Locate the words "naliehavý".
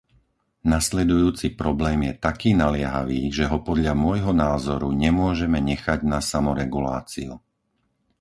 2.63-3.21